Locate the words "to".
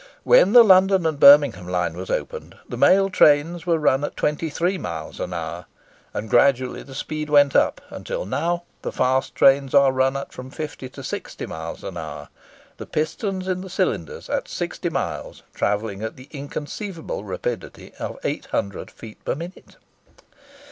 10.89-11.03